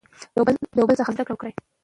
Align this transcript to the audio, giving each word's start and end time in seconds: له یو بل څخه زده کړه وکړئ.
له 0.33 0.37
یو 0.79 0.87
بل 0.87 0.95
څخه 0.99 1.11
زده 1.15 1.23
کړه 1.25 1.33
وکړئ. 1.35 1.53